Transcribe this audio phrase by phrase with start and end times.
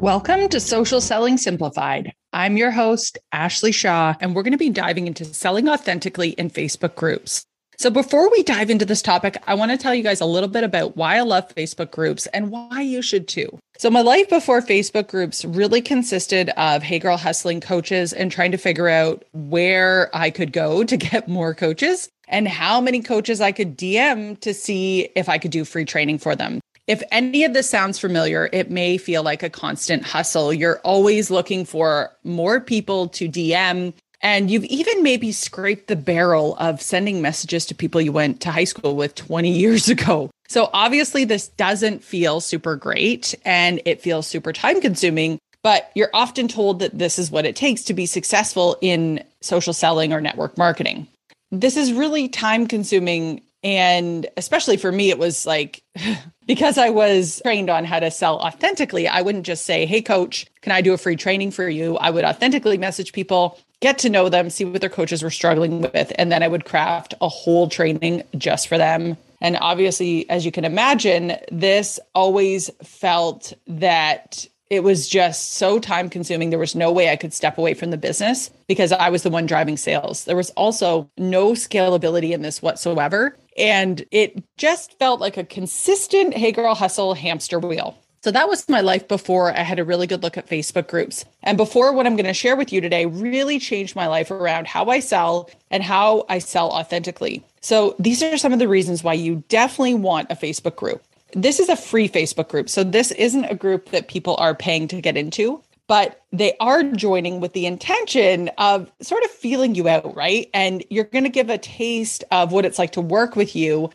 [0.00, 2.12] Welcome to Social Selling Simplified.
[2.34, 6.50] I'm your host, Ashley Shaw, and we're going to be diving into selling authentically in
[6.50, 7.46] Facebook groups.
[7.78, 10.50] So, before we dive into this topic, I want to tell you guys a little
[10.50, 13.58] bit about why I love Facebook groups and why you should too.
[13.78, 18.52] So, my life before Facebook groups really consisted of Hey Girl hustling coaches and trying
[18.52, 23.40] to figure out where I could go to get more coaches and how many coaches
[23.40, 26.60] I could DM to see if I could do free training for them.
[26.86, 30.52] If any of this sounds familiar, it may feel like a constant hustle.
[30.52, 33.92] You're always looking for more people to DM
[34.22, 38.50] and you've even maybe scraped the barrel of sending messages to people you went to
[38.50, 40.30] high school with 20 years ago.
[40.48, 46.10] So obviously, this doesn't feel super great and it feels super time consuming, but you're
[46.14, 50.20] often told that this is what it takes to be successful in social selling or
[50.20, 51.08] network marketing.
[51.50, 53.42] This is really time consuming.
[53.66, 55.82] And especially for me, it was like,
[56.46, 60.46] because I was trained on how to sell authentically, I wouldn't just say, Hey, coach,
[60.62, 61.96] can I do a free training for you?
[61.96, 65.80] I would authentically message people get to know them, see what their coaches were struggling
[65.82, 69.16] with, and then I would craft a whole training just for them.
[69.40, 76.10] And obviously, as you can imagine, this always felt that it was just so time
[76.10, 76.50] consuming.
[76.50, 79.30] There was no way I could step away from the business because I was the
[79.30, 80.24] one driving sales.
[80.24, 83.36] There was also no scalability in this whatsoever.
[83.56, 87.96] And it just felt like a consistent, hey girl, hustle hamster wheel.
[88.22, 91.24] So that was my life before I had a really good look at Facebook groups.
[91.44, 94.66] And before what I'm going to share with you today really changed my life around
[94.66, 97.44] how I sell and how I sell authentically.
[97.60, 101.04] So these are some of the reasons why you definitely want a Facebook group.
[101.36, 102.68] This is a free Facebook group.
[102.68, 106.82] So this isn't a group that people are paying to get into but they are
[106.82, 110.50] joining with the intention of sort of feeling you out, right?
[110.52, 113.90] And you're going to give a taste of what it's like to work with you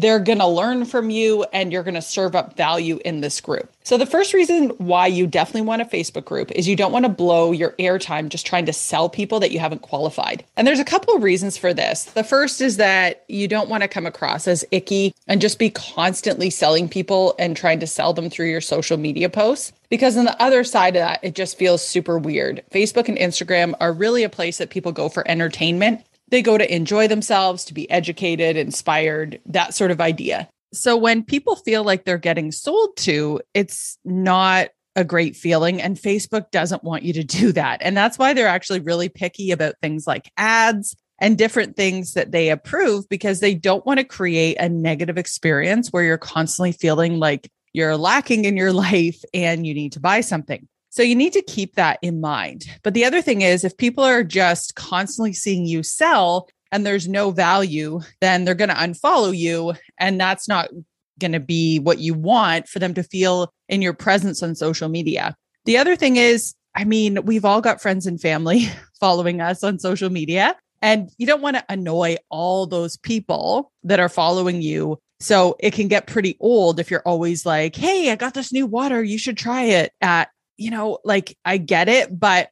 [0.00, 3.40] they're going to learn from you and you're going to serve up value in this
[3.40, 3.70] group.
[3.82, 7.04] So, the first reason why you definitely want a Facebook group is you don't want
[7.04, 10.44] to blow your airtime just trying to sell people that you haven't qualified.
[10.56, 12.04] And there's a couple of reasons for this.
[12.04, 15.70] The first is that you don't want to come across as icky and just be
[15.70, 19.72] constantly selling people and trying to sell them through your social media posts.
[19.88, 22.64] Because on the other side of that, it just feels super weird.
[22.72, 26.74] Facebook and Instagram are really a place that people go for entertainment they go to
[26.74, 30.48] enjoy themselves, to be educated, inspired, that sort of idea.
[30.72, 35.80] So when people feel like they're getting sold to, it's not a great feeling.
[35.80, 37.80] And Facebook doesn't want you to do that.
[37.82, 42.32] And that's why they're actually really picky about things like ads and different things that
[42.32, 47.18] they approve because they don't want to create a negative experience where you're constantly feeling
[47.18, 50.66] like you're lacking in your life and you need to buy something.
[50.96, 52.64] So you need to keep that in mind.
[52.82, 57.06] But the other thing is, if people are just constantly seeing you sell and there's
[57.06, 59.74] no value, then they're going to unfollow you.
[59.98, 60.70] And that's not
[61.20, 64.88] going to be what you want for them to feel in your presence on social
[64.88, 65.36] media.
[65.66, 69.78] The other thing is, I mean, we've all got friends and family following us on
[69.78, 74.98] social media, and you don't want to annoy all those people that are following you.
[75.20, 78.66] So it can get pretty old if you're always like, Hey, I got this new
[78.66, 79.02] water.
[79.02, 82.50] You should try it at you know, like I get it, but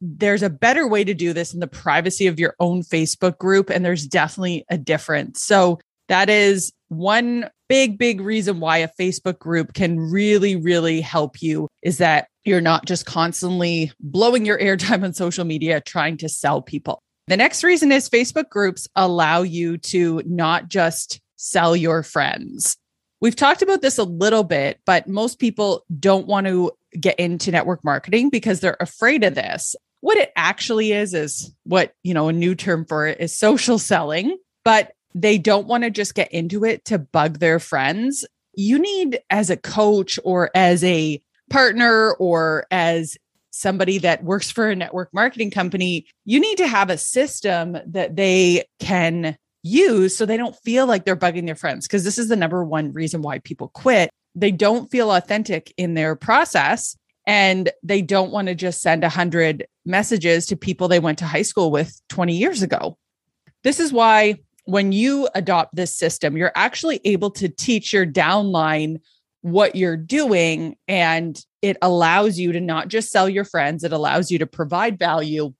[0.00, 3.70] there's a better way to do this in the privacy of your own Facebook group.
[3.70, 5.42] And there's definitely a difference.
[5.42, 5.78] So
[6.08, 11.68] that is one big, big reason why a Facebook group can really, really help you
[11.82, 16.62] is that you're not just constantly blowing your airtime on social media trying to sell
[16.62, 17.00] people.
[17.26, 22.76] The next reason is Facebook groups allow you to not just sell your friends.
[23.20, 27.50] We've talked about this a little bit, but most people don't want to get into
[27.50, 29.76] network marketing because they're afraid of this.
[30.00, 33.78] What it actually is is what, you know, a new term for it is social
[33.78, 38.24] selling, but they don't want to just get into it to bug their friends.
[38.54, 41.20] You need as a coach or as a
[41.50, 43.18] partner or as
[43.50, 48.16] somebody that works for a network marketing company, you need to have a system that
[48.16, 51.86] they can use so they don't feel like they're bugging their friends.
[51.86, 54.10] Because this is the number one reason why people quit.
[54.34, 56.96] They don't feel authentic in their process
[57.26, 61.42] and they don't want to just send 100 messages to people they went to high
[61.42, 62.96] school with 20 years ago.
[63.62, 69.00] This is why when you adopt this system, you're actually able to teach your downline
[69.42, 74.30] what you're doing and it allows you to not just sell your friends, it allows
[74.30, 75.52] you to provide value,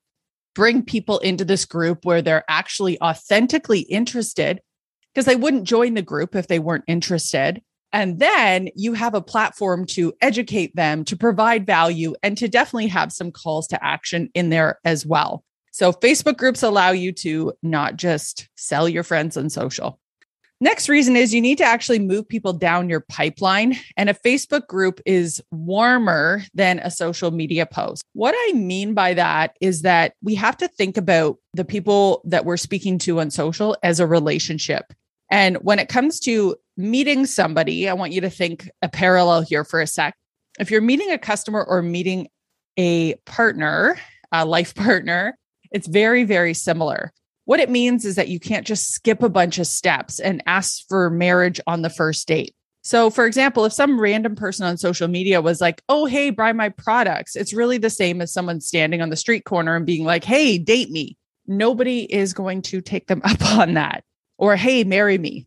[0.53, 4.61] bring people into this group where they're actually authentically interested
[5.13, 7.61] because they wouldn't join the group if they weren't interested.
[7.93, 12.87] And then you have a platform to educate them, to provide value, and to definitely
[12.87, 15.43] have some calls to action in there as well.
[15.73, 20.00] So, Facebook groups allow you to not just sell your friends on social.
[20.63, 23.75] Next reason is you need to actually move people down your pipeline.
[23.97, 28.03] And a Facebook group is warmer than a social media post.
[28.13, 32.45] What I mean by that is that we have to think about the people that
[32.45, 34.93] we're speaking to on social as a relationship.
[35.31, 39.63] And when it comes to meeting somebody, I want you to think a parallel here
[39.63, 40.15] for a sec.
[40.59, 42.27] If you're meeting a customer or meeting
[42.77, 43.97] a partner,
[44.31, 45.35] a life partner,
[45.71, 47.11] it's very, very similar.
[47.51, 50.87] What it means is that you can't just skip a bunch of steps and ask
[50.87, 52.55] for marriage on the first date.
[52.81, 56.53] So, for example, if some random person on social media was like, oh, hey, buy
[56.53, 60.05] my products, it's really the same as someone standing on the street corner and being
[60.05, 61.17] like, hey, date me.
[61.45, 64.05] Nobody is going to take them up on that
[64.37, 65.45] or, hey, marry me.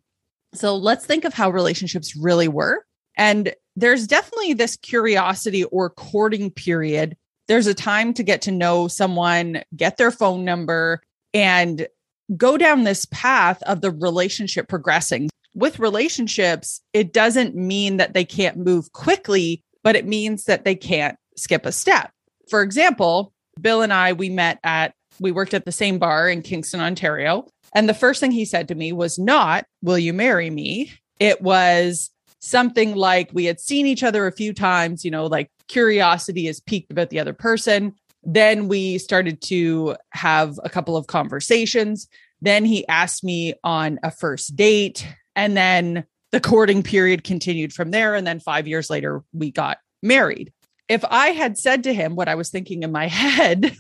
[0.53, 2.85] So, let's think of how relationships really were.
[3.17, 7.17] And there's definitely this curiosity or courting period.
[7.49, 11.01] There's a time to get to know someone, get their phone number,
[11.35, 11.89] and
[12.37, 15.31] go down this path of the relationship progressing.
[15.55, 20.75] With relationships, it doesn't mean that they can't move quickly, but it means that they
[20.75, 22.11] can't skip a step.
[22.49, 26.43] For example, Bill and I, we met at, we worked at the same bar in
[26.43, 27.47] Kingston, Ontario.
[27.75, 30.93] And the first thing he said to me was not, Will you marry me?
[31.21, 32.11] It was
[32.41, 36.61] something like we had seen each other a few times, you know, like curiosity is
[36.61, 37.95] piqued about the other person.
[38.25, 42.09] Then we started to have a couple of conversations.
[42.41, 45.07] Then he asked me on a first date.
[45.37, 48.15] And then the courting period continued from there.
[48.15, 50.53] And then five years later, we got married.
[50.89, 53.77] If I had said to him what I was thinking in my head,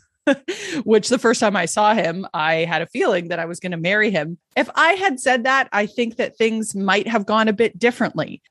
[0.85, 3.73] which the first time I saw him, I had a feeling that I was going
[3.73, 4.38] to marry him.
[4.56, 8.43] If I had said that, I think that things might have gone a bit differently.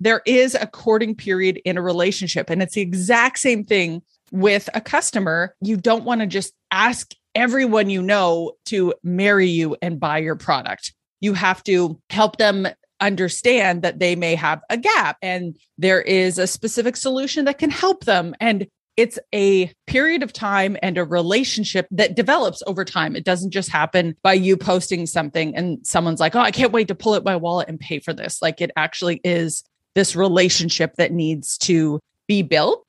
[0.00, 4.02] There is a courting period in a relationship, and it's the exact same thing
[4.32, 9.76] with a customer, you don't want to just ask everyone you know to marry you
[9.80, 10.92] and buy your product.
[11.20, 12.66] You have to help them
[13.00, 17.70] understand that they may have a gap and there is a specific solution that can
[17.70, 18.34] help them.
[18.40, 23.16] And it's a period of time and a relationship that develops over time.
[23.16, 26.88] It doesn't just happen by you posting something and someone's like, oh, I can't wait
[26.88, 28.40] to pull out my wallet and pay for this.
[28.42, 29.64] Like it actually is
[29.94, 32.86] this relationship that needs to be built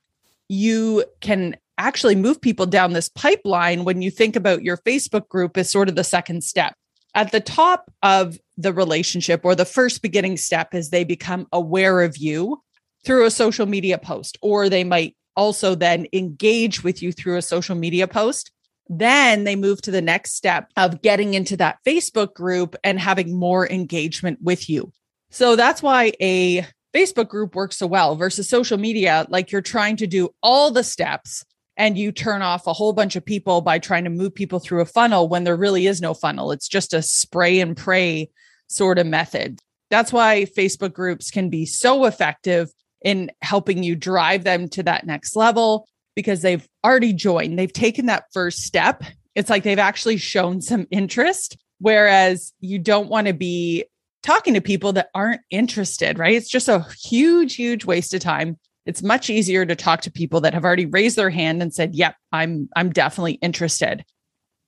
[0.48, 5.56] you can actually move people down this pipeline when you think about your Facebook group
[5.56, 6.74] as sort of the second step.
[7.14, 12.02] At the top of the relationship or the first beginning step is they become aware
[12.02, 12.62] of you
[13.04, 17.42] through a social media post, or they might also then engage with you through a
[17.42, 18.50] social media post.
[18.88, 23.38] Then they move to the next step of getting into that Facebook group and having
[23.38, 24.92] more engagement with you.
[25.30, 29.26] So that's why a Facebook group works so well versus social media.
[29.28, 31.44] Like you're trying to do all the steps
[31.76, 34.80] and you turn off a whole bunch of people by trying to move people through
[34.80, 36.52] a funnel when there really is no funnel.
[36.52, 38.30] It's just a spray and pray
[38.68, 39.58] sort of method.
[39.90, 42.70] That's why Facebook groups can be so effective
[43.02, 48.06] in helping you drive them to that next level because they've already joined, they've taken
[48.06, 49.02] that first step.
[49.34, 51.56] It's like they've actually shown some interest.
[51.80, 53.84] Whereas you don't want to be
[54.24, 56.34] talking to people that aren't interested, right?
[56.34, 58.58] It's just a huge, huge waste of time.
[58.86, 61.94] It's much easier to talk to people that have already raised their hand and said,
[61.94, 64.04] "Yep, I'm I'm definitely interested."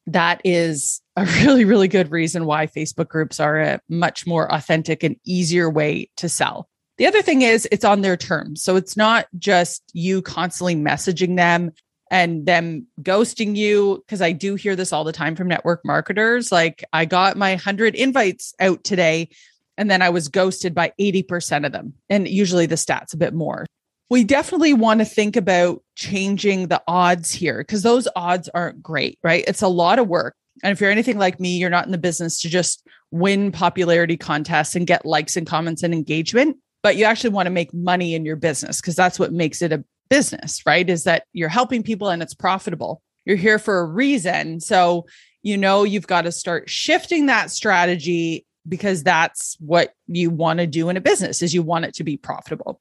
[0.06, 5.02] That is a really really good reason why Facebook groups are a much more authentic
[5.02, 6.68] and easier way to sell.
[6.98, 8.62] The other thing is it's on their terms.
[8.62, 11.72] So it's not just you constantly messaging them
[12.10, 16.52] and them ghosting you because I do hear this all the time from network marketers
[16.52, 19.28] like I got my 100 invites out today
[19.76, 23.34] and then I was ghosted by 80% of them and usually the stats a bit
[23.34, 23.66] more.
[24.08, 29.18] We definitely want to think about changing the odds here because those odds aren't great,
[29.22, 29.44] right?
[29.48, 30.36] It's a lot of work.
[30.62, 34.16] And if you're anything like me, you're not in the business to just win popularity
[34.16, 38.14] contests and get likes and comments and engagement, but you actually want to make money
[38.14, 40.88] in your business because that's what makes it a business, right?
[40.88, 43.02] Is that you're helping people and it's profitable.
[43.25, 44.60] You're here for a reason.
[44.60, 45.06] So,
[45.42, 50.66] you know, you've got to start shifting that strategy because that's what you want to
[50.66, 52.80] do in a business is you want it to be profitable.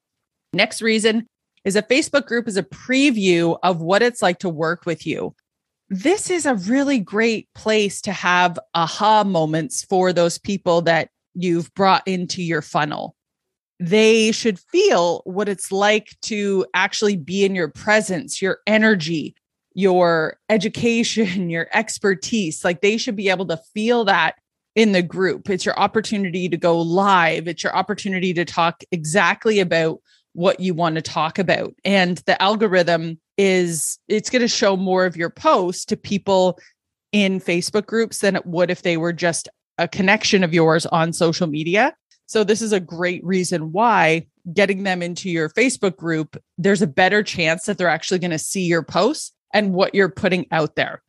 [0.53, 1.27] Next reason
[1.63, 5.35] is a Facebook group is a preview of what it's like to work with you.
[5.89, 11.73] This is a really great place to have aha moments for those people that you've
[11.75, 13.14] brought into your funnel.
[13.79, 19.35] They should feel what it's like to actually be in your presence, your energy,
[19.73, 22.63] your education, your expertise.
[22.63, 24.35] Like they should be able to feel that
[24.75, 25.49] in the group.
[25.49, 30.01] It's your opportunity to go live, it's your opportunity to talk exactly about
[30.33, 31.73] what you want to talk about.
[31.85, 36.59] And the algorithm is it's going to show more of your posts to people
[37.13, 41.13] in Facebook groups than it would if they were just a connection of yours on
[41.13, 41.93] social media.
[42.27, 46.87] So this is a great reason why getting them into your Facebook group, there's a
[46.87, 50.75] better chance that they're actually going to see your posts and what you're putting out
[50.75, 51.01] there.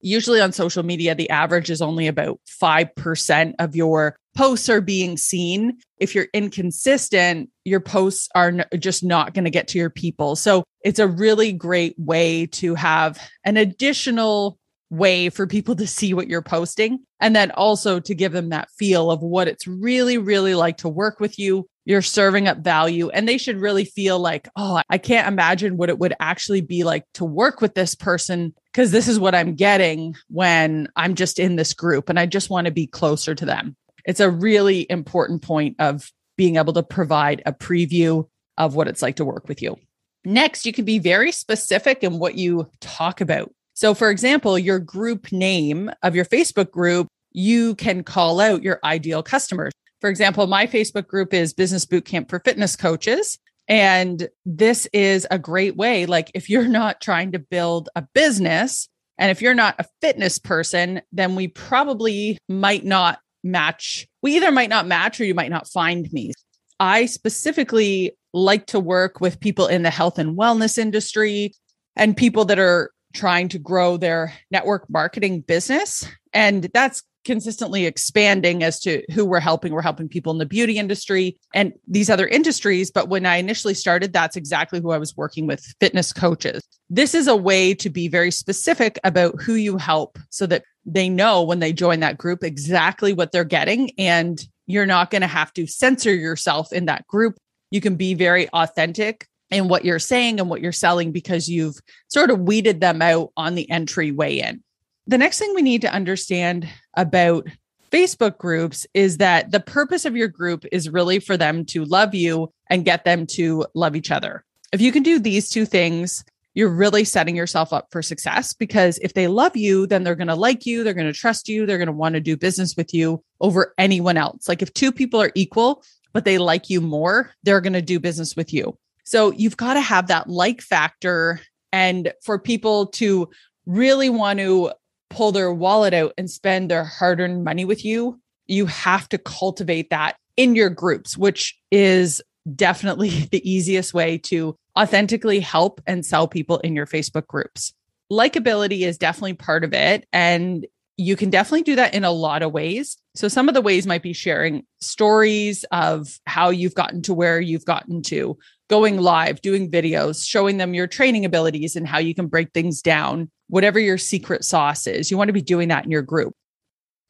[0.00, 5.16] Usually on social media, the average is only about 5% of your posts are being
[5.16, 5.78] seen.
[5.98, 10.36] If you're inconsistent, your posts are just not going to get to your people.
[10.36, 14.58] So it's a really great way to have an additional
[14.94, 17.00] way for people to see what you're posting.
[17.20, 20.88] And then also to give them that feel of what it's really really like to
[20.88, 21.66] work with you.
[21.86, 25.90] You're serving up value and they should really feel like oh i can't imagine what
[25.90, 29.54] it would actually be like to work with this person because this is what i'm
[29.54, 33.44] getting when i'm just in this group and i just want to be closer to
[33.44, 33.76] them.
[34.06, 39.02] It's a really important point of being able to provide a preview of what it's
[39.02, 39.76] like to work with you.
[40.24, 44.78] Next you can be very specific in what you talk about so, for example, your
[44.78, 49.72] group name of your Facebook group, you can call out your ideal customers.
[50.00, 53.38] For example, my Facebook group is Business Bootcamp for Fitness Coaches.
[53.66, 56.06] And this is a great way.
[56.06, 58.88] Like, if you're not trying to build a business
[59.18, 64.06] and if you're not a fitness person, then we probably might not match.
[64.22, 66.32] We either might not match or you might not find me.
[66.80, 71.54] I specifically like to work with people in the health and wellness industry
[71.96, 76.06] and people that are trying to grow their network marketing business.
[76.32, 79.72] And that's consistently expanding as to who we're helping.
[79.72, 82.90] We're helping people in the beauty industry and these other industries.
[82.90, 86.62] But when I initially started, that's exactly who I was working with fitness coaches.
[86.90, 91.08] This is a way to be very specific about who you help so that they
[91.08, 93.90] know when they join that group exactly what they're getting.
[93.96, 97.36] And you're not going to have to censor yourself in that group.
[97.70, 101.76] You can be very authentic in what you're saying and what you're selling because you've
[102.08, 104.62] sort of weeded them out on the entry entryway in.
[105.06, 107.46] The next thing we need to understand about
[107.92, 112.14] Facebook groups is that the purpose of your group is really for them to love
[112.14, 114.44] you and get them to love each other.
[114.72, 118.98] If you can do these two things, you're really setting yourself up for success because
[118.98, 121.66] if they love you, then they're going to like you, they're going to trust you,
[121.66, 124.48] they're going to want to do business with you over anyone else.
[124.48, 128.00] Like if two people are equal, but they like you more, they're going to do
[128.00, 128.76] business with you.
[129.04, 131.40] So you've got to have that like factor.
[131.72, 133.28] And for people to
[133.66, 134.72] really want to
[135.10, 139.18] pull their wallet out and spend their hard earned money with you, you have to
[139.18, 142.20] cultivate that in your groups, which is
[142.54, 147.72] definitely the easiest way to authentically help and sell people in your Facebook groups.
[148.10, 150.06] Likability is definitely part of it.
[150.12, 152.96] And you can definitely do that in a lot of ways.
[153.14, 157.40] So, some of the ways might be sharing stories of how you've gotten to where
[157.40, 162.14] you've gotten to, going live, doing videos, showing them your training abilities and how you
[162.14, 165.10] can break things down, whatever your secret sauce is.
[165.10, 166.34] You want to be doing that in your group.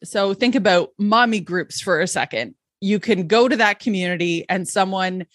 [0.03, 2.55] So, think about mommy groups for a second.
[2.81, 5.27] You can go to that community and someone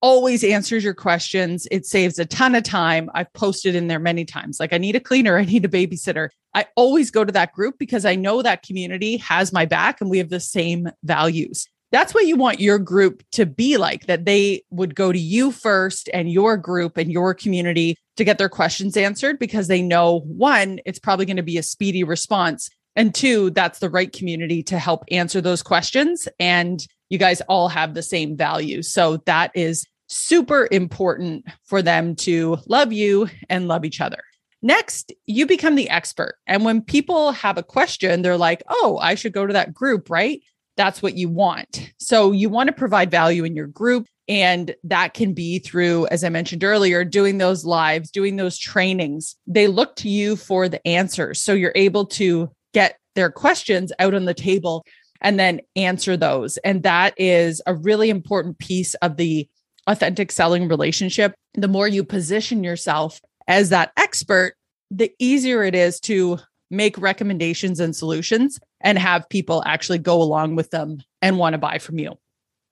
[0.00, 1.66] always answers your questions.
[1.70, 3.10] It saves a ton of time.
[3.14, 4.60] I've posted in there many times.
[4.60, 6.28] Like, I need a cleaner, I need a babysitter.
[6.54, 10.10] I always go to that group because I know that community has my back and
[10.10, 11.66] we have the same values.
[11.90, 15.52] That's what you want your group to be like, that they would go to you
[15.52, 20.20] first and your group and your community to get their questions answered because they know
[20.20, 22.68] one, it's probably going to be a speedy response.
[22.96, 26.28] And two, that's the right community to help answer those questions.
[26.38, 28.92] And you guys all have the same values.
[28.92, 34.18] So that is super important for them to love you and love each other.
[34.60, 36.36] Next, you become the expert.
[36.46, 40.10] And when people have a question, they're like, oh, I should go to that group,
[40.10, 40.42] right?
[40.78, 41.92] That's what you want.
[41.98, 44.06] So you want to provide value in your group.
[44.28, 49.36] And that can be through, as I mentioned earlier, doing those lives, doing those trainings.
[49.46, 51.40] They look to you for the answers.
[51.40, 54.84] So you're able to get their questions out on the table
[55.20, 56.58] and then answer those.
[56.58, 59.48] And that is a really important piece of the
[59.88, 64.54] authentic selling relationship, the more you position yourself as that expert,
[64.90, 66.38] the easier it is to
[66.70, 71.58] make recommendations and solutions and have people actually go along with them and want to
[71.58, 72.18] buy from you.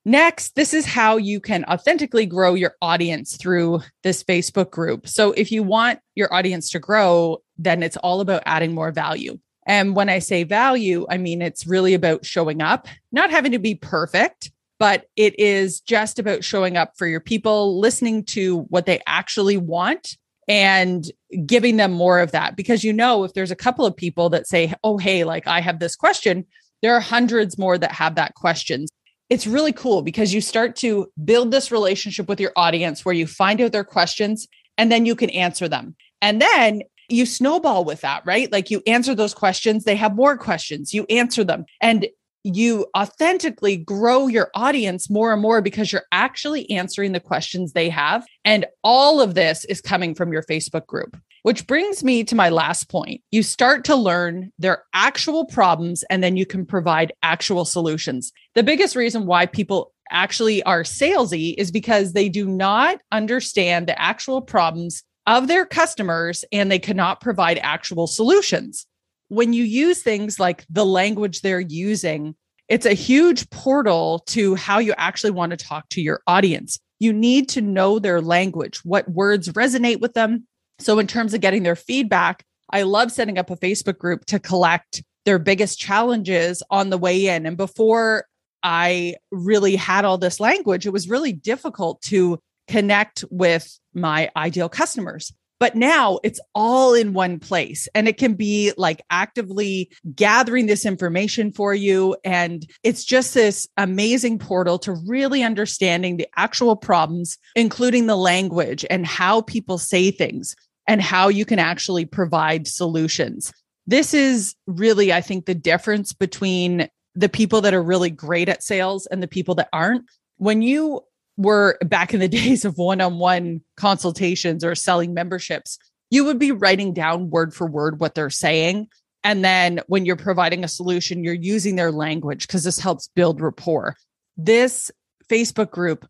[0.05, 5.09] Next, this is how you can authentically grow your audience through this Facebook group.
[5.09, 9.39] So, if you want your audience to grow, then it's all about adding more value.
[9.67, 13.59] And when I say value, I mean it's really about showing up, not having to
[13.59, 18.87] be perfect, but it is just about showing up for your people, listening to what
[18.87, 20.17] they actually want
[20.49, 21.11] and
[21.45, 22.57] giving them more of that.
[22.57, 25.61] Because you know, if there's a couple of people that say, Oh, hey, like I
[25.61, 26.47] have this question,
[26.83, 28.87] there are hundreds more that have that question.
[29.29, 33.27] It's really cool because you start to build this relationship with your audience where you
[33.27, 34.47] find out their questions
[34.79, 35.97] and then you can answer them.
[36.23, 38.51] And then you snowball with that, right?
[38.51, 41.65] Like you answer those questions, they have more questions, you answer them.
[41.81, 42.07] And
[42.55, 47.89] you authentically grow your audience more and more because you're actually answering the questions they
[47.89, 48.25] have.
[48.45, 52.49] And all of this is coming from your Facebook group, which brings me to my
[52.49, 53.21] last point.
[53.33, 58.33] You start to learn their actual problems and then you can provide actual solutions.
[58.55, 64.01] The biggest reason why people actually are salesy is because they do not understand the
[64.01, 68.87] actual problems of their customers and they cannot provide actual solutions
[69.29, 72.35] when you use things like the language they're using,
[72.69, 76.79] it's a huge portal to how you actually want to talk to your audience.
[76.99, 80.47] You need to know their language, what words resonate with them.
[80.79, 84.39] So, in terms of getting their feedback, I love setting up a Facebook group to
[84.39, 87.47] collect their biggest challenges on the way in.
[87.47, 88.27] And before
[88.63, 94.69] I really had all this language, it was really difficult to connect with my ideal
[94.69, 95.33] customers.
[95.59, 100.85] But now it's all in one place and it can be like actively gathering this
[100.85, 102.17] information for you.
[102.25, 108.85] And it's just this amazing portal to really understanding the actual problems, including the language
[108.91, 110.55] and how people say things
[110.87, 113.53] and how you can actually provide solutions.
[113.87, 118.63] This is really, I think, the difference between the people that are really great at
[118.63, 120.05] sales and the people that aren't.
[120.37, 121.01] When you
[121.37, 125.79] were back in the days of one on one consultations or selling memberships,
[126.11, 128.89] you would be writing down word for word what they're saying.
[129.25, 133.41] And then when you're providing a solution, you're using their language because this helps build
[133.41, 133.97] rapport.
[134.37, 134.91] This
[135.29, 136.07] Facebook group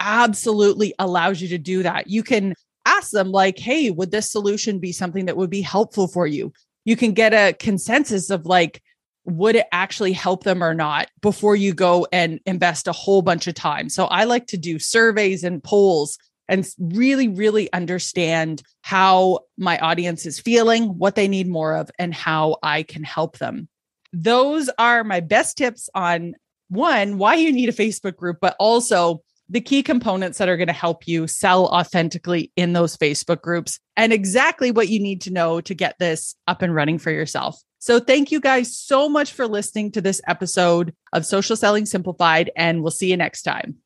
[0.00, 2.08] absolutely allows you to do that.
[2.08, 6.08] You can ask them, like, hey, would this solution be something that would be helpful
[6.08, 6.52] for you?
[6.84, 8.82] You can get a consensus of like,
[9.28, 13.46] would it actually help them or not before you go and invest a whole bunch
[13.46, 13.90] of time.
[13.90, 20.24] So I like to do surveys and polls and really, really understand how my audience
[20.24, 23.68] is feeling, what they need more of, and how I can help them.
[24.14, 26.34] Those are my best tips on
[26.68, 30.68] one, why you need a Facebook group, but also the key components that are going
[30.68, 35.32] to help you sell authentically in those Facebook groups and exactly what you need to
[35.32, 37.60] know to get this up and running for yourself.
[37.80, 42.50] So, thank you guys so much for listening to this episode of Social Selling Simplified,
[42.56, 43.76] and we'll see you next time.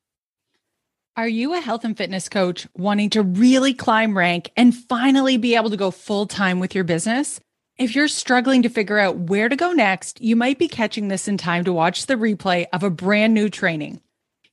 [1.15, 5.55] Are you a health and fitness coach wanting to really climb rank and finally be
[5.55, 7.39] able to go full time with your business?
[7.77, 11.27] If you're struggling to figure out where to go next, you might be catching this
[11.27, 14.01] in time to watch the replay of a brand new training.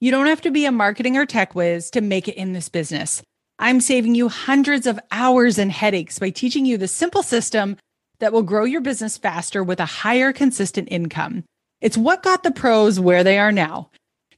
[0.02, 2.70] You don't have to be a marketing or tech whiz to make it in this
[2.70, 3.22] business.
[3.58, 7.76] I'm saving you hundreds of hours and headaches by teaching you the simple system
[8.18, 11.44] that will grow your business faster with a higher consistent income.
[11.82, 13.90] It's what got the pros where they are now.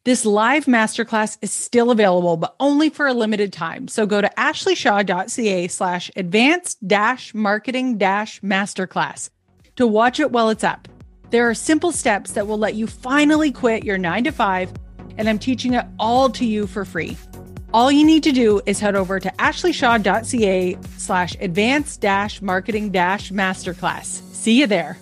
[0.04, 3.86] This live masterclass is still available, but only for a limited time.
[3.86, 9.30] So go to ashleyshaw.ca slash advanced dash marketing dash masterclass
[9.76, 10.88] to watch it while it's up.
[11.30, 14.72] There are simple steps that will let you finally quit your nine to five,
[15.18, 17.16] and I'm teaching it all to you for free.
[17.72, 23.30] All you need to do is head over to ashleyshaw.ca slash advanced dash marketing dash
[23.30, 24.20] masterclass.
[24.34, 24.98] See you there.